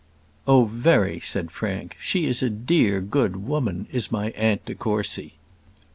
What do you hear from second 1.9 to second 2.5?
"she is a